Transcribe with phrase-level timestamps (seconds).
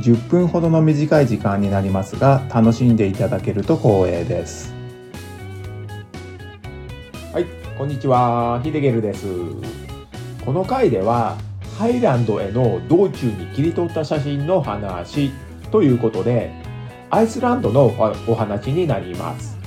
[0.00, 4.72] 10分ほどの短い時間になりますが楽しんでいただけると光栄です。
[7.32, 8.60] はいこんにちは。
[8.62, 9.26] ヒデゲルです。
[10.44, 11.36] この回では
[11.78, 15.32] ハイランドへの道中に切り取った写真の話
[15.70, 16.52] ということで
[17.10, 17.86] アイスランドの
[18.26, 19.58] お話になります。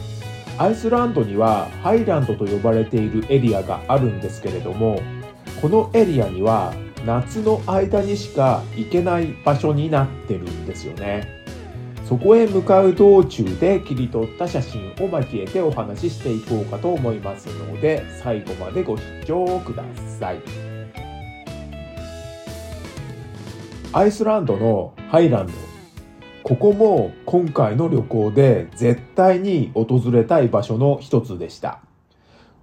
[0.58, 5.02] アイスランドにはハイランドと呼ばれているエリアがあるんですけれども
[5.60, 6.74] このエリアには
[7.06, 11.42] 夏の間にしか行けない場所になってるんですよね。
[12.06, 19.84] そこへ向かう道中で切り取った写真を交えてお話ししていこうかと思いますので最後までご視聴くだ
[20.20, 20.42] さい。
[23.94, 25.54] アイスランドのハイランド。
[26.44, 31.80] ここも今回の旅行で絶対に訪れたい場所の一つでした。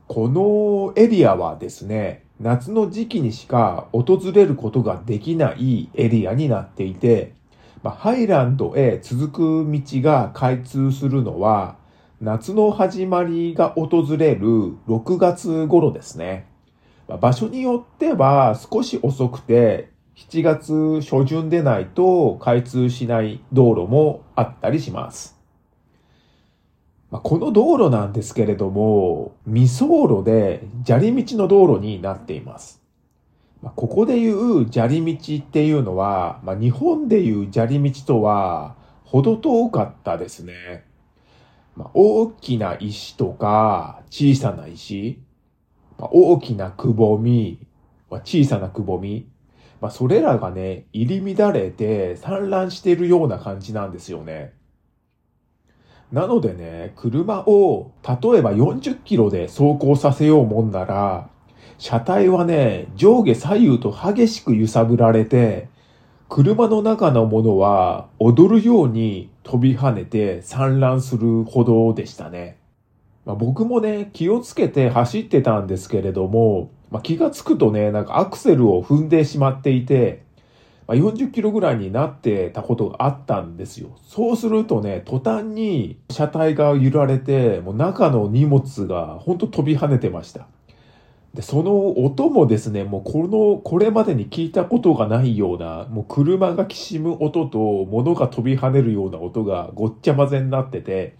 [0.08, 7.32] このエリアはですね夏の時期にしか訪れることができないエリアになっていて、
[7.82, 11.76] まあ、ハイランドへ続く道が開通するのは、
[12.20, 16.46] 夏の始まりが訪れる6月頃ですね。
[17.08, 25.37] まあ、場所によっては少し遅くて、7月初旬でないと開通しない道路もあったりします。
[27.10, 32.82] まあ、この道路なんですけれども、未走路で砂利道の道路になっています。
[33.62, 40.84] まあ、ここでいう砂利道っていうのは、まあ、日本でいう砂利道とは程遠かったですね。
[41.76, 45.22] まあ、大きな石とか小さな石、
[45.98, 47.66] まあ、大きなくぼみ、
[48.10, 49.28] まあ、小さなくぼみ、
[49.80, 54.57] まあ、それらがね、入り乱れて散乱しているような感じなんですよね。
[56.12, 61.28] なのでね、車を例えば40キロで走行させようもんなら、
[61.76, 65.68] 車体はね、上下左右と激しく揺さぶられて、
[66.28, 72.58] 車の中のものは踊るように飛び跳ねて散乱するほどでしたね。
[73.24, 80.22] まあ、僕もね、気をつけて走ってたんですけれども、まあ、気がつくとね、なんかアクセルを踏んでしまっていて、
[80.88, 83.90] ま、40キロぐらいになってたことがあったんですよ。
[84.06, 90.48] そうするとね、途端に車体が揺られて、もう中の荷物がほんと飛び跳ねてました。
[91.34, 101.16] で、その音もですね、もうこの、これまでに聞いたことがないような、もう車がきしむ音と物が飛び跳ねるような音がごっちゃ混ぜになってて、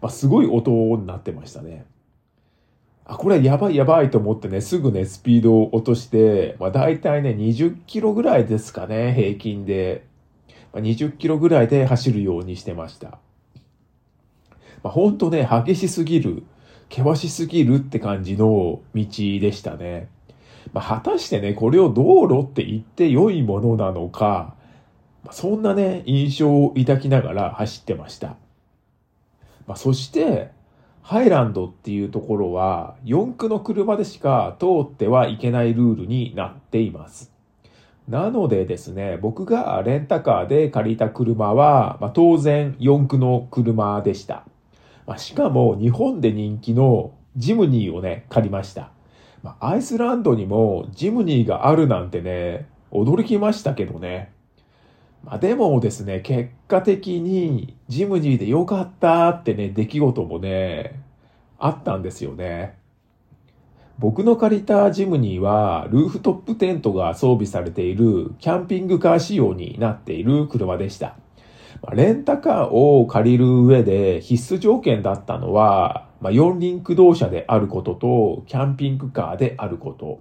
[0.00, 1.86] まあ、すごい音になってましたね。
[3.08, 10.06] あ、これやばいやばいと思ってね、すぐね、スピードを落として、まあ大体ね、20キロぐらいですかね、平均で。
[10.74, 13.18] まあ、20キロぐらいで走るようにしてました。
[14.82, 16.42] まあほんとね、激しすぎる、
[16.90, 20.08] 険しすぎるって感じの道でしたね。
[20.74, 24.54] まあ果たしてね、これを道路って言って良いものなのか、
[25.24, 28.36] まあ、そんなね、印象を抱きながら走ってました。
[29.66, 30.57] まあそして、
[31.08, 37.32] ハイランドっていうところは四駆の車でしか通ってはいけないルールになっています。
[38.06, 44.44] なのでですね、僕がレンタカーで借りた車は、まあ、当然四駆の車でした。
[45.06, 48.90] まあ、しかも日本で人気のジムニーをね、借りました。
[49.42, 54.30] まあ、アイスランドにもジムニーがあるなんてね、驚きましたけどね。
[55.24, 61.02] まあ、でもですね、結果的にジムニーで良かったってね、出来事もね、
[61.58, 62.78] あったんですよね。
[63.98, 71.16] 僕の借りたジムニーは、ルーフトップテントが装備されているキャンピングカー仕様になっている車でした。
[71.92, 80.20] レンタカーを借りる上で必須条件だったのは、まあ、四輪駆動車であることと、キャンピングカーであること。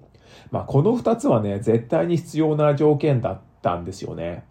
[0.50, 4.44] まあ、この二つはね、絶対に必要な条件だったんですよね。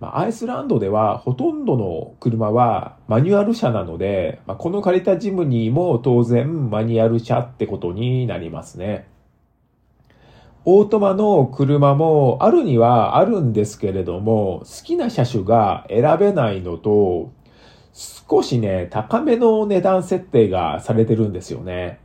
[0.00, 9.08] ま、アイスランドではほとんどの車はマニュアル車なので、ま、この借りたジムニーも当然マニュアル車ってことになりますね。
[10.64, 17.30] オートマの車もあるにはあるんですけれども、好きな車種が選べないのと、
[17.94, 22.00] 少しね、高めの値段設定がされてるんですよね。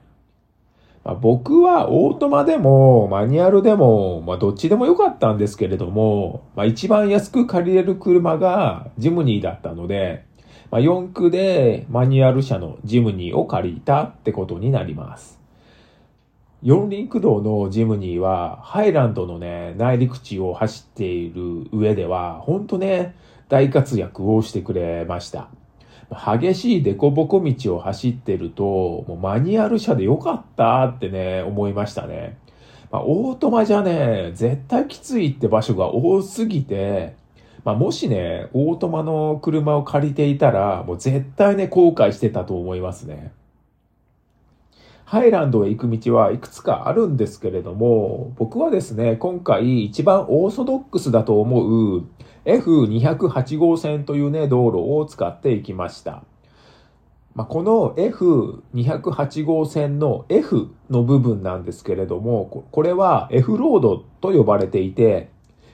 [1.03, 10.25] まあ、僕はオートマでもマニュアルでも、まあ、どっちでもよかったんですけれども、まあ、一番安く借りれる車がジムニーだったので、
[10.69, 15.41] まあ、4区でマニュアル車のジムニーを借りたってことになります。
[16.63, 23.15] 四輪駆動のジムニーは、ハイランドのね、内陸地を走っている上では、ほんとね、
[23.49, 25.49] 大活躍をしてくれました。
[26.11, 28.63] 激しい凸凹道を走ってると、
[29.07, 32.37] もうマニュアル車でよかったってね、思いましたね。
[32.91, 37.15] まあ、オートマじゃね、絶対きついって場所が多すぎて、
[37.63, 43.31] まあ、もしね、オートマの車を借りていたら、もう絶対ね、後悔してたと思いますね。
[45.05, 52.05] ハイランドへ行く道はいくつかあるんですけれども、僕はですね、今回一番オーソドックスだと思う
[52.45, 56.23] F208 号線というね、道路を使っていきました。
[57.33, 65.29] まあ、この F208 号線の F の部分なんですけれども、これは F ロードと呼ばれていて、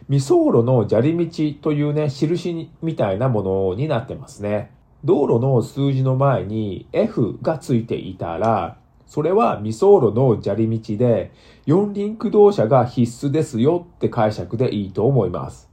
[0.09, 4.71] 未走路の砂利道というね、印みたいなものになってますね。
[5.03, 8.77] 道路の数字の前に F がついていたら、
[9.07, 11.31] それは未走路の砂利道で、
[11.65, 15.66] 四輪駆動車が必須ですよって解釈でいいと思います。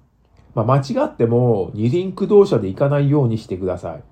[0.54, 4.02] まあ、間違っても二輪駆動車で行かないようにしてください。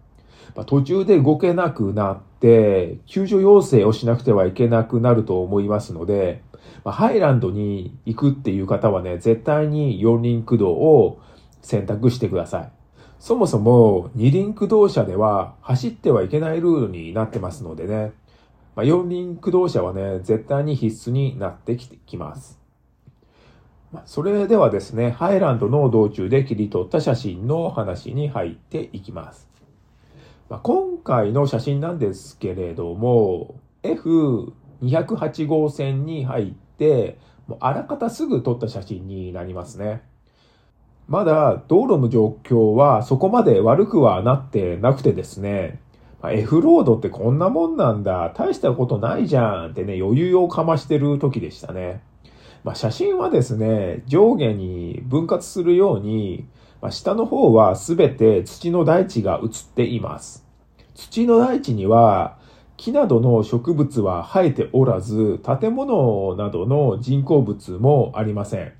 [0.55, 6.43] まあ、途中で動けなくなって、救助要請をしなくてはいけなくなると思いますので、
[6.85, 11.21] まあ、ハイランドに行くっていう方はね、絶対に四輪駆動を
[11.63, 12.73] 選択してください。
[13.19, 18.13] そもそも二輪駆動車では走ってはいけないルールになってますのでね、
[18.75, 22.62] まあ、四輪駆動車はね、絶対に必須になってきます。
[24.07, 29.51] それではですね、ハイランドの道中で切り取った写真の話に入っていきます。
[30.49, 40.03] まあ、今回の写真なんですけれども、F208 号線に入って、もうあらかたすぐ撮った写真になりますね。
[41.07, 45.81] まだ道路の状況はそこまで悪くはなってなくてですね、
[46.23, 52.01] まあ、F ロードってこんなもんなんだ、大したことないじゃんってね、余裕をかましてる時でしたね。
[52.65, 56.47] まあ、写真はですね、上下に分割するように、
[56.81, 60.47] まあ、下の方はすべて土の大地が写っています。
[60.95, 62.39] 土の大地には
[62.77, 68.73] 木などの植物は生えておらず、建物などの人工物もありません。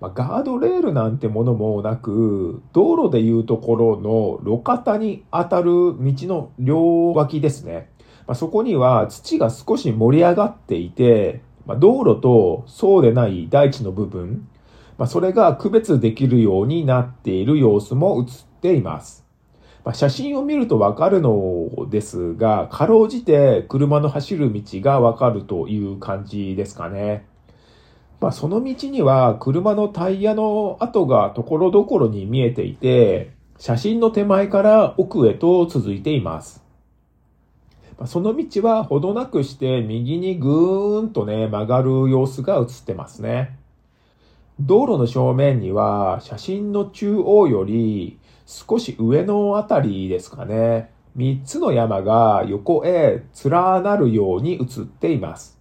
[0.00, 7.90] まあ、ガードレールなんてものもなく、道路でいうところの路肩に当たる道の両脇ですね。
[8.26, 14.48] まあ、そこには土が少し盛り上がっていて、まあ、道路とそうでない大地の部分、
[14.98, 19.26] まあ、それが区別できるようになっている様子も映っています。
[19.84, 27.26] まあ、写真を見るとわかるのですが、かろうじて車の走る道がわかるという感じですかね。
[28.20, 36.65] まあ、その道には車のタイヤの跡がところどころに見えていて、写真の手前から奥へと続いています。
[38.04, 43.58] その道はほどなくして右にぐーんとね、曲がる様子が映ってますね。
[44.60, 50.90] 道路の正面には写真の中央より少し上のあたりですかね。
[51.14, 53.50] 三つの山が横へ連
[53.82, 55.58] なるように映っています。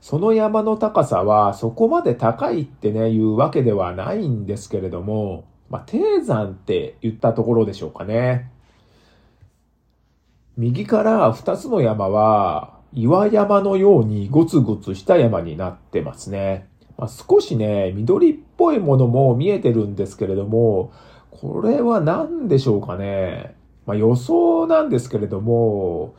[0.00, 8.50] その山の高さはそこまで高いってね、いうわけではないんですけれども、まあ、低山って言ったところでしょうかね。
[10.56, 16.68] 右から二つの山は岩山のようにゴツゴツした山になってますね。
[16.96, 20.92] まあ、少しね、緑っぽいものも見えてるんですけれども、
[21.32, 23.56] これは何でしょうかね。
[23.84, 26.14] まあ、予想なんですけれども、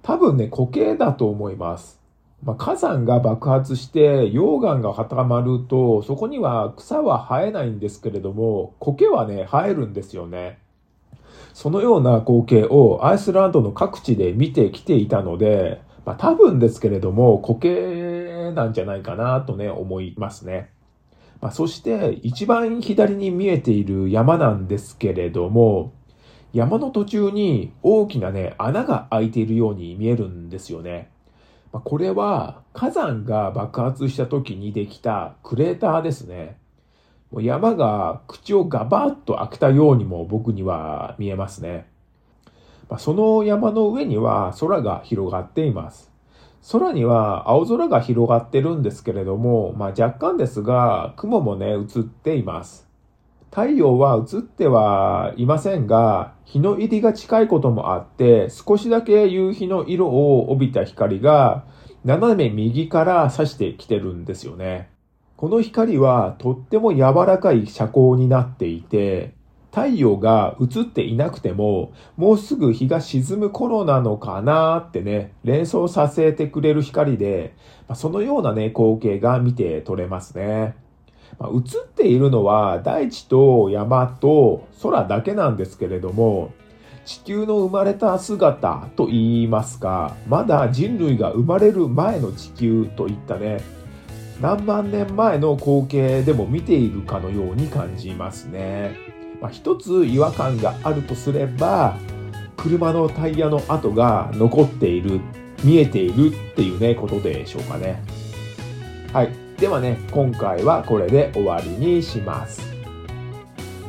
[0.00, 2.00] 多分ね、固形だと思います。
[2.42, 10.58] まあ、火山が爆発して溶岩が固まると、そこには草は生えないんですけれども、苔はね、生えるんですよね。
[11.58, 20.70] そのような光景をアイスランドの各地で見てきていたので、まあ、多分ですけれども、苔なんじゃないかなとね、思いますね。
[21.40, 25.92] まあ、そして一番左に見えている山なんですけれども、
[26.52, 31.10] 山の途中に大きなね、穴が開いているように見えるんですよね。
[31.72, 36.56] まあ、これは火山が爆発した時にできたクレーターですね。
[37.30, 41.86] もう山が口をガバッと開けたようにも僕には見えますね。
[42.88, 46.10] まあ、その山の上には空が広がっています。
[46.72, 52.88] 空には青空が広がってるんですけれども、まあ、若干ですが雲もね映っています。
[53.50, 61.64] 太陽は映ってはいませんが、日の入りが近いこともあって、少しだけ夕日の色を帯びた光が
[62.04, 64.90] 斜め右から差してきてるんですよね。
[65.38, 69.34] この光はとっても柔らかい遮光になっていて、
[69.70, 77.54] 太陽が映っていなくても、もうすぐ日が沈む頃なのかなってね、連想させてくれる光で、
[77.86, 80.74] まあ、そのようなね、光景が見て取れますね。
[81.38, 86.50] まあ、映っているのは大地と山と空だけなんですけれども、
[87.04, 93.77] 地球の生まれた姿と言いますか、まだ人類が生まれる前の地球といったね、
[94.40, 98.96] 何万年前の光景でも見ているかのように感じますね。
[99.40, 101.96] まあ、一つ違和感があるとすれば、
[102.56, 105.20] 車のタイヤの跡が残っている、
[105.64, 108.00] 見えているっていうね、ことでしょうかね。
[109.12, 109.30] はい。
[109.58, 112.62] ではね、今回はこれで終わりにします。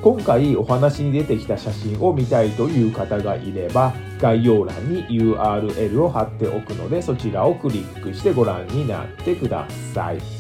[0.02, 10.39] 今回お話に出てきた写真を見たいという方がいれば、概要欄に URL を貼っておくので、そちらをクリックしてご覧になってください。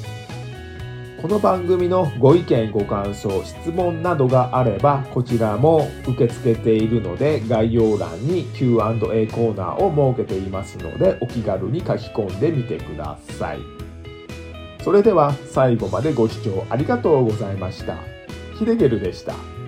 [1.21, 13.59] この番組のご意見ご感想質問などがあればこちらも受け付けているので概要欄に Q&A コーナーを設けていますのでお気軽に書き込んでみてください。
[14.81, 17.97] それでは最後までご視聴ありがとうございました。
[18.57, 19.58] ヒデゲルでした。